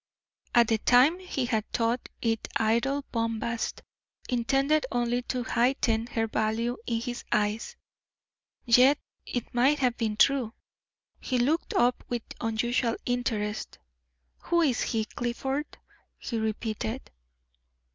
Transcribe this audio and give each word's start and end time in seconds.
At 0.55 0.69
the 0.69 0.79
time 0.79 1.19
he 1.19 1.45
had 1.45 1.71
thought 1.71 2.09
it 2.23 2.47
idle 2.57 3.05
bombast, 3.11 3.83
intended 4.29 4.87
only 4.91 5.21
to 5.21 5.43
heighten 5.43 6.07
her 6.07 6.25
value 6.25 6.77
in 6.87 7.01
his 7.01 7.23
eyes 7.31 7.75
yet 8.65 8.97
it 9.27 9.53
might 9.53 9.77
have 9.77 9.95
been 9.97 10.17
true. 10.17 10.53
He 11.19 11.37
looked 11.37 11.75
up 11.75 12.03
with 12.09 12.23
unusual 12.41 12.95
interest. 13.05 13.77
"Who 14.45 14.61
is 14.63 14.81
he, 14.81 15.05
Clifford?" 15.05 15.67
he 16.17 16.39
repeated. 16.39 17.11